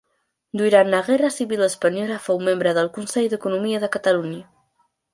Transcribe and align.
Durant 0.61 0.89
la 0.93 1.01
guerra 1.09 1.29
civil 1.35 1.67
espanyola 1.67 2.19
fou 2.25 2.43
membre 2.49 2.75
del 2.81 2.93
Consell 2.99 3.31
d'Economia 3.35 3.83
de 3.87 3.95
Catalunya. 3.99 4.45